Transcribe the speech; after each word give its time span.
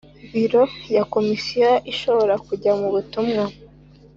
Biro 0.31 0.63
ya 0.95 1.03
Komisiyo 1.13 1.71
ishobora 1.91 2.33
kujya 2.47 2.71
mu 2.79 2.87
butumwa 2.93 3.43